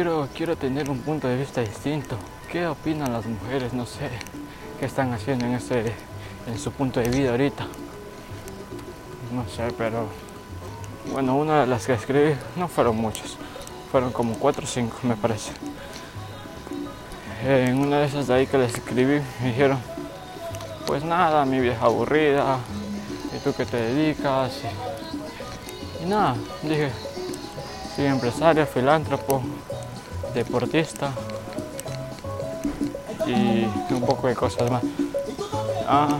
quiero, 0.00 0.28
quiero 0.34 0.56
tener 0.56 0.88
un 0.88 1.00
punto 1.00 1.28
de 1.28 1.36
vista 1.36 1.60
distinto. 1.60 2.16
¿Qué 2.50 2.66
opinan 2.66 3.12
las 3.12 3.26
mujeres? 3.26 3.74
No 3.74 3.84
sé. 3.84 4.08
¿Qué 4.78 4.86
están 4.86 5.12
haciendo 5.12 5.44
en, 5.44 5.52
ese, 5.52 5.92
en 6.46 6.58
su 6.58 6.72
punto 6.72 7.00
de 7.00 7.10
vida 7.10 7.32
ahorita? 7.32 7.66
No 9.34 9.46
sé, 9.54 9.68
pero... 9.76 10.06
Bueno, 11.12 11.36
una 11.36 11.60
de 11.60 11.66
las 11.66 11.86
que 11.86 11.92
escribí 11.92 12.34
no 12.56 12.66
fueron 12.66 12.96
muchas. 12.96 13.36
Fueron 13.92 14.10
como 14.10 14.36
cuatro 14.36 14.64
o 14.64 14.66
cinco, 14.66 14.96
me 15.02 15.16
parece. 15.16 15.52
En 17.46 17.78
una 17.78 17.98
de 17.98 18.06
esas 18.06 18.26
de 18.26 18.32
ahí 18.32 18.46
que 18.46 18.56
les 18.56 18.72
escribí, 18.72 19.20
me 19.42 19.48
dijeron, 19.48 19.78
pues 20.86 21.04
nada, 21.04 21.44
mi 21.44 21.60
vieja 21.60 21.84
aburrida, 21.84 22.56
¿y 23.36 23.38
tú 23.44 23.52
qué 23.54 23.66
te 23.66 23.76
dedicas? 23.76 24.62
Y, 26.00 26.04
y 26.04 26.06
nada, 26.06 26.36
dije, 26.62 26.90
soy 27.94 28.06
empresario, 28.06 28.64
filántropo, 28.64 29.42
deportista 30.34 31.12
y 33.26 33.64
un 33.92 34.02
poco 34.06 34.28
de 34.28 34.34
cosas 34.34 34.70
más. 34.70 34.82
Ah, 35.86 36.18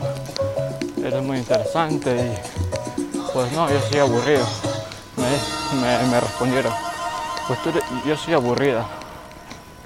eres 0.99 1.23
muy 1.23 1.39
interesante 1.39 2.17
y 2.17 3.33
pues 3.33 3.53
no, 3.53 3.69
yo 3.71 3.81
soy 3.89 3.99
aburrido. 3.99 4.47
Me, 5.17 5.81
me, 5.81 6.07
me 6.09 6.21
respondieron, 6.21 6.73
pues 7.47 7.63
tú, 7.63 7.71
yo 8.07 8.17
soy 8.17 8.35
aburrida. 8.35 8.87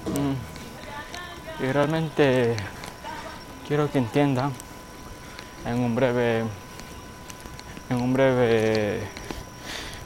Mm, 0.05 1.63
y 1.63 1.71
realmente 1.71 2.55
quiero 3.67 3.89
que 3.91 3.97
entiendan 3.97 4.51
en 5.65 5.79
un 5.79 5.95
breve 5.95 6.43
en 7.89 7.97
un 7.97 8.13
breve 8.13 9.01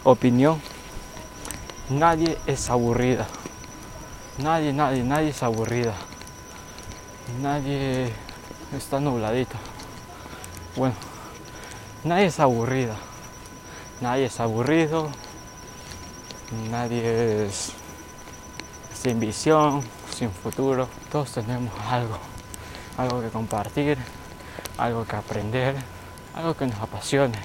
opinión 0.03 0.61
nadie 1.89 2.37
es 2.45 2.69
aburrida 2.69 3.27
nadie 4.39 4.73
nadie 4.73 5.03
nadie 5.03 5.29
es 5.29 5.43
aburrida. 5.43 5.93
Nadie 7.41 8.11
está 8.75 8.99
nubladito 8.99 9.55
bueno 10.75 10.95
nadie 12.03 12.25
es 12.25 12.39
aburrida. 12.39 12.95
Nadie 14.01 14.25
es 14.25 14.39
aburrido. 14.39 15.09
Nadie 16.71 17.45
es 17.45 17.73
sin 18.93 19.19
visión 19.19 19.83
sin 20.15 20.31
futuro. 20.31 20.87
Todos 21.11 21.31
tenemos 21.33 21.73
algo 21.89 22.17
algo 22.97 23.21
que 23.21 23.29
compartir 23.29 23.97
algo 24.79 25.05
que 25.05 25.15
aprender, 25.15 25.75
algo 26.35 26.55
que 26.55 26.65
nos 26.65 26.79
apasione. 26.79 27.37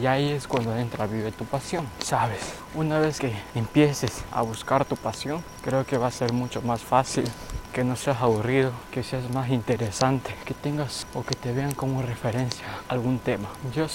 Y 0.00 0.04
ahí 0.04 0.30
es 0.30 0.46
cuando 0.46 0.76
entra 0.76 1.06
Vive 1.06 1.32
tu 1.32 1.46
pasión, 1.46 1.86
¿sabes? 2.00 2.40
Una 2.74 2.98
vez 2.98 3.18
que 3.18 3.32
empieces 3.54 4.24
a 4.30 4.42
buscar 4.42 4.84
tu 4.84 4.94
pasión, 4.94 5.42
creo 5.62 5.86
que 5.86 5.96
va 5.96 6.08
a 6.08 6.10
ser 6.10 6.34
mucho 6.34 6.60
más 6.60 6.82
fácil, 6.82 7.24
que 7.72 7.82
no 7.82 7.96
seas 7.96 8.20
aburrido, 8.20 8.72
que 8.90 9.02
seas 9.02 9.30
más 9.30 9.48
interesante, 9.48 10.34
que 10.44 10.52
tengas 10.52 11.06
o 11.14 11.22
que 11.22 11.34
te 11.34 11.52
vean 11.52 11.72
como 11.72 12.02
referencia 12.02 12.66
algún 12.88 13.18
tema. 13.18 13.48
Yo 13.74 13.86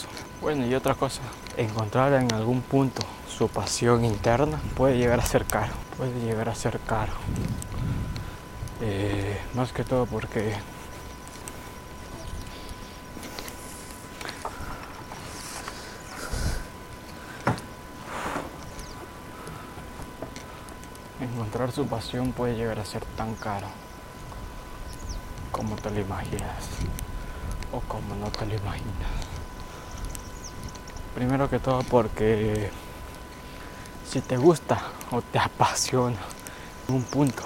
Bueno, 0.42 0.66
y 0.66 0.74
otra 0.74 0.96
cosa, 0.96 1.22
encontrar 1.56 2.14
en 2.14 2.34
algún 2.34 2.62
punto 2.62 3.04
su 3.30 3.48
pasión 3.48 4.04
interna 4.04 4.60
puede 4.76 4.98
llegar 4.98 5.20
a 5.20 5.26
ser 5.26 5.46
caro, 5.46 5.74
puede 5.98 6.20
llegar 6.20 6.50
a 6.50 6.56
ser 6.56 6.80
caro. 6.80 7.14
Eh, 8.82 9.40
más 9.54 9.72
que 9.72 9.84
todo 9.84 10.08
porque 10.08 10.56
su 21.74 21.86
pasión 21.86 22.32
puede 22.32 22.56
llegar 22.56 22.80
a 22.80 22.86
ser 22.86 23.04
tan 23.18 23.36
caro 23.36 23.68
como 25.52 25.76
te 25.76 25.92
lo 25.92 26.00
imaginas 26.00 26.66
o 27.72 27.82
como 27.82 28.16
no 28.16 28.32
te 28.32 28.46
lo 28.46 28.56
imaginas. 28.56 29.12
Primero 31.14 31.50
que 31.50 31.60
todo 31.60 31.84
porque 31.84 32.72
si 34.10 34.22
te 34.22 34.38
gusta 34.38 34.82
o 35.12 35.22
te 35.22 35.40
apasiona 35.40 36.18
un 36.88 37.04
punto 37.04 37.44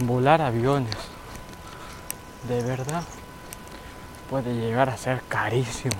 volar 0.00 0.42
aviones 0.42 0.96
de 2.48 2.62
verdad 2.62 3.02
puede 4.28 4.54
llegar 4.54 4.90
a 4.90 4.96
ser 4.96 5.22
carísimo. 5.28 5.94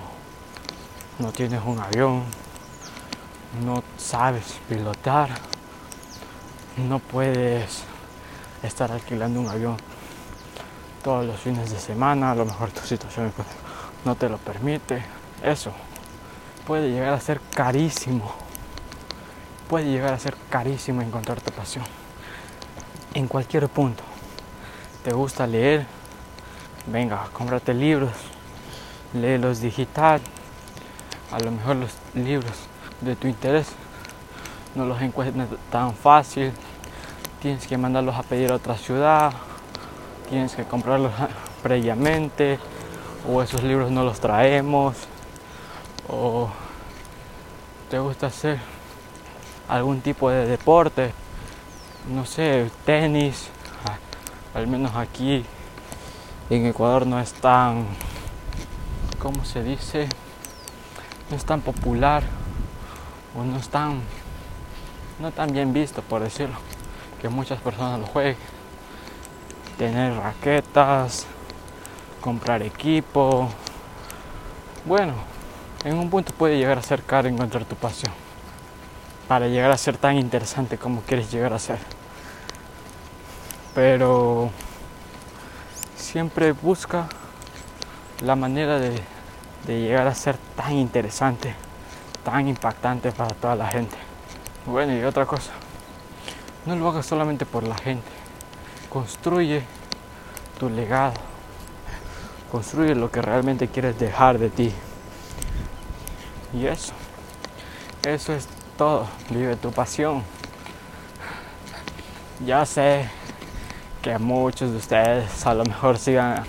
No 1.19 1.33
tienes 1.33 1.63
un 1.65 1.81
avión, 1.81 2.25
no 3.65 3.83
sabes 3.97 4.59
pilotar 4.69 5.31
no 6.77 6.99
puedes 6.99 7.85
estar 8.63 8.93
alquilando 8.93 9.41
un 9.41 9.49
avión 9.49 9.77
todos 11.03 11.25
los 11.25 11.39
fines 11.39 11.71
de 11.71 11.79
semana, 11.79 12.33
a 12.33 12.35
lo 12.35 12.45
mejor 12.45 12.71
tu 12.73 12.81
situación 12.81 13.33
no 14.05 14.17
te 14.17 14.29
lo 14.29 14.39
permite. 14.39 15.05
Eso 15.41 15.71
puede 16.67 16.91
llegar 16.91 17.15
a 17.15 17.21
ser 17.21 17.41
carísimo. 17.55 18.35
Puede 19.69 19.87
llegar 19.87 20.13
a 20.13 20.19
ser 20.19 20.35
carísimo 20.51 21.03
encontrar 21.03 21.41
tu 21.41 21.53
pasión. 21.53 21.85
En 23.15 23.29
cualquier 23.29 23.69
punto. 23.69 24.03
¿Te 25.05 25.13
gusta 25.13 25.47
leer? 25.47 25.87
Venga, 26.87 27.29
cómprate 27.33 27.73
libros. 27.73 28.13
Léelos 29.15 29.61
digital. 29.61 30.21
A 31.31 31.39
lo 31.39 31.53
mejor 31.53 31.77
los 31.77 31.93
libros 32.15 32.57
de 33.01 33.15
tu 33.15 33.29
interés 33.29 33.69
no 34.75 34.85
los 34.85 35.01
encuentras 35.01 35.49
tan 35.71 35.95
fácil, 35.95 36.53
tienes 37.47 37.69
que 37.69 37.79
mandarlos 37.79 38.17
a 38.17 38.25
pedir 38.25 38.51
a 38.51 38.57
otra 38.57 38.77
ciudad, 38.77 39.33
tienes 40.29 40.57
que 40.57 40.65
comprarlos 40.65 41.13
previamente, 41.63 42.59
o 43.31 43.41
esos 43.41 43.63
libros 43.63 43.89
no 43.93 44.03
los 44.03 44.19
traemos, 44.19 44.97
o 46.09 46.49
te 47.89 48.01
gusta 48.01 48.27
hacer 48.27 48.59
algún 49.69 50.01
tipo 50.01 50.29
de 50.29 50.45
deporte, 50.45 51.13
no 52.13 52.27
sé, 52.27 52.69
tenis, 52.85 53.47
al 54.53 54.67
menos 54.67 54.97
aquí 54.97 55.45
en 56.51 56.67
Ecuador 56.67 57.07
no 57.07 57.21
es 57.21 57.33
tan, 57.33 57.87
¿cómo 59.21 59.45
se 59.45 59.63
dice? 59.63 60.09
No 61.31 61.37
es 61.37 61.45
tan 61.45 61.61
popular 61.61 62.25
o 63.39 63.45
no 63.45 63.57
es 63.57 63.69
tan 63.69 64.01
no 65.19 65.31
tan 65.31 65.53
bien 65.53 65.73
visto, 65.73 66.03
por 66.03 66.23
decirlo, 66.23 66.57
que 67.27 67.35
muchas 67.35 67.61
personas 67.61 67.99
lo 67.99 68.07
jueguen. 68.07 68.37
Tener 69.79 70.15
raquetas, 70.15 71.27
comprar 72.21 72.63
equipo. 72.63 73.49
Bueno, 74.85 75.15
en 75.85 75.99
un 75.99 76.09
punto 76.09 76.33
puede 76.33 76.57
llegar 76.57 76.79
a 76.79 76.83
ser 76.83 77.03
caro 77.03 77.29
encontrar 77.29 77.65
tu 77.65 77.75
pasión. 77.75 78.13
Para 79.27 79.49
llegar 79.49 79.73
a 79.73 79.77
ser 79.77 79.97
tan 79.99 80.17
interesante 80.17 80.79
como 80.79 81.01
quieres 81.01 81.33
llegar 81.33 81.53
a 81.53 81.59
ser. 81.59 81.79
Pero 83.75 84.51
siempre 85.97 86.53
busca 86.53 87.09
la 88.21 88.37
manera 88.37 88.79
de, 88.79 89.03
de 89.67 89.81
llegar 89.81 90.07
a 90.07 90.15
ser 90.15 90.37
tan 90.55 90.75
interesante, 90.75 91.55
tan 92.25 92.47
impactante 92.47 93.11
para 93.11 93.35
toda 93.35 93.57
la 93.57 93.67
gente. 93.67 93.97
Bueno, 94.65 94.97
y 94.97 95.03
otra 95.03 95.27
cosa, 95.27 95.51
no 96.67 96.75
lo 96.75 96.89
hagas 96.89 97.07
solamente 97.07 97.47
por 97.47 97.63
la 97.63 97.77
gente, 97.77 98.09
construye 98.91 99.63
tu 100.59 100.69
legado, 100.69 101.15
construye 102.51 102.97
lo 102.97 103.11
que 103.11 103.23
realmente 103.23 103.69
quieres 103.69 103.99
dejar 103.99 104.39
de 104.39 104.51
ti. 104.51 104.73
Y 106.53 106.67
eso, 106.67 106.93
eso 108.05 108.33
es 108.33 108.49
todo, 108.77 109.07
vive 109.31 109.55
tu 109.57 109.71
pasión. 109.71 110.25
Ya 112.45 112.67
sé 112.67 113.09
que 114.03 114.19
muchos 114.19 114.73
de 114.73 114.77
ustedes 114.77 115.47
a 115.47 115.55
lo 115.55 115.65
mejor 115.65 115.99
sigan 115.99 116.45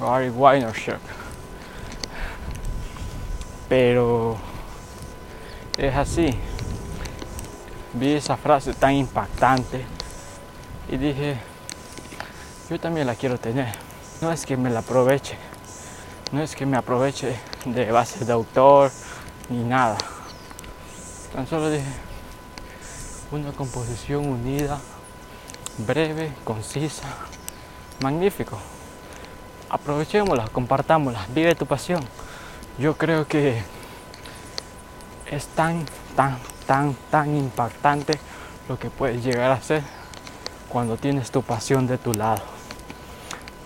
Gary 0.00 0.30
Winership, 0.30 1.00
pero 3.68 4.36
es 5.76 5.94
así. 5.94 6.38
Vi 7.98 8.12
esa 8.12 8.36
frase 8.36 8.74
tan 8.74 8.92
impactante 8.92 9.86
y 10.86 10.98
dije, 10.98 11.38
yo 12.68 12.78
también 12.78 13.06
la 13.06 13.14
quiero 13.14 13.38
tener. 13.38 13.74
No 14.20 14.30
es 14.30 14.44
que 14.44 14.58
me 14.58 14.68
la 14.68 14.80
aproveche, 14.80 15.38
no 16.30 16.42
es 16.42 16.54
que 16.54 16.66
me 16.66 16.76
aproveche 16.76 17.36
de 17.64 17.90
bases 17.90 18.26
de 18.26 18.34
autor 18.34 18.90
ni 19.48 19.64
nada. 19.64 19.96
Tan 21.32 21.46
solo 21.46 21.70
dije, 21.70 21.86
una 23.32 23.52
composición 23.52 24.28
unida, 24.28 24.78
breve, 25.78 26.32
concisa, 26.44 27.04
magnífico. 28.02 28.58
Aprovechémosla, 29.70 30.48
compartámosla, 30.48 31.26
vive 31.34 31.54
tu 31.54 31.64
pasión. 31.64 32.04
Yo 32.78 32.94
creo 32.98 33.26
que 33.26 33.62
es 35.30 35.46
tan, 35.46 35.86
tan, 36.14 36.36
tan, 36.66 36.94
tan 37.10 37.36
impactante 37.36 38.18
lo 38.68 38.78
que 38.78 38.90
puedes 38.90 39.24
llegar 39.24 39.50
a 39.50 39.60
ser 39.60 39.82
cuando 40.68 40.96
tienes 40.96 41.30
tu 41.30 41.42
pasión 41.42 41.86
de 41.86 41.98
tu 41.98 42.12
lado. 42.12 42.42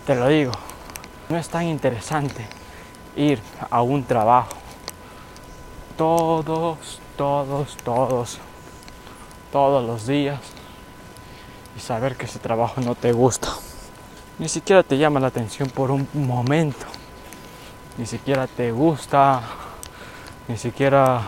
Te 0.06 0.14
lo 0.14 0.28
digo, 0.28 0.52
no 1.28 1.36
es 1.36 1.48
tan 1.48 1.64
interesante 1.64 2.46
ir 3.16 3.40
a 3.70 3.82
un 3.82 4.04
trabajo 4.04 4.60
todos, 6.00 6.98
todos, 7.18 7.76
todos, 7.84 8.38
todos 9.52 9.86
los 9.86 10.06
días 10.06 10.40
y 11.76 11.80
saber 11.80 12.16
que 12.16 12.24
ese 12.24 12.38
trabajo 12.38 12.80
no 12.80 12.94
te 12.94 13.12
gusta. 13.12 13.48
Ni 14.38 14.48
siquiera 14.48 14.82
te 14.82 14.96
llama 14.96 15.20
la 15.20 15.26
atención 15.26 15.68
por 15.68 15.90
un 15.90 16.08
momento. 16.14 16.86
Ni 17.98 18.06
siquiera 18.06 18.46
te 18.46 18.72
gusta. 18.72 19.42
Ni 20.48 20.56
siquiera 20.56 21.20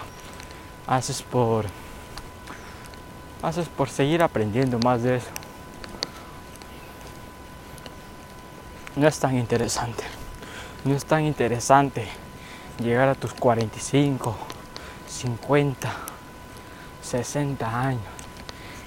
haces 0.87 1.23
por 1.23 1.67
haces 3.43 3.69
por 3.69 3.89
seguir 3.89 4.23
aprendiendo 4.23 4.79
más 4.79 5.03
de 5.03 5.17
eso. 5.17 5.29
No 8.95 9.09
es 9.09 9.19
tan 9.19 9.37
interesante. 9.37 10.05
No 10.85 10.95
es 10.95 11.05
tan 11.05 11.25
interesante 11.25 12.09
llegar 12.79 13.09
a 13.09 13.15
tus 13.15 13.33
45, 13.35 14.37
50, 15.09 15.93
60 17.03 17.81
años 17.81 18.03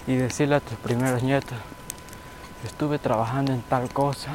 y 0.07 0.15
decirle 0.15 0.55
a 0.55 0.59
tus 0.59 0.77
primeros 0.77 1.23
nietos, 1.23 1.57
estuve 2.65 2.99
trabajando 2.99 3.53
en 3.53 3.61
tal 3.61 3.89
cosa 3.89 4.31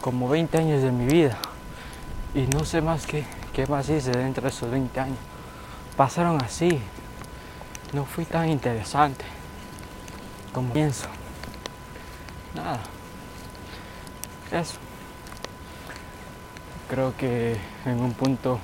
como 0.00 0.28
20 0.28 0.58
años 0.58 0.82
de 0.82 0.92
mi 0.92 1.06
vida 1.06 1.38
y 2.34 2.42
no 2.42 2.64
sé 2.64 2.80
más 2.80 3.06
qué, 3.06 3.24
qué 3.52 3.66
más 3.66 3.88
hice 3.88 4.12
dentro 4.12 4.42
de 4.42 4.48
esos 4.48 4.70
20 4.70 5.00
años. 5.00 5.29
Pasaron 5.96 6.42
así, 6.42 6.80
no 7.92 8.04
fui 8.04 8.24
tan 8.24 8.48
interesante 8.48 9.24
como 10.52 10.72
pienso. 10.72 11.08
Nada, 12.54 12.80
eso. 14.50 14.78
Creo 16.88 17.16
que 17.16 17.56
en 17.84 18.00
un 18.00 18.14
punto 18.14 18.58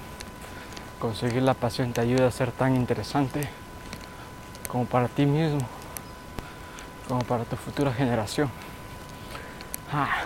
conseguir 0.98 1.42
la 1.42 1.54
pasión 1.54 1.92
te 1.92 2.00
ayuda 2.00 2.26
a 2.26 2.30
ser 2.30 2.50
tan 2.52 2.74
interesante 2.74 3.48
como 4.68 4.86
para 4.86 5.08
ti 5.08 5.26
mismo, 5.26 5.60
como 7.06 7.20
para 7.20 7.44
tu 7.44 7.56
futura 7.56 7.92
generación. 7.92 8.50
Ah. 9.92 10.22